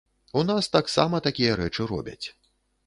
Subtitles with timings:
[0.39, 2.23] У нас таксама такія рэчы робяць.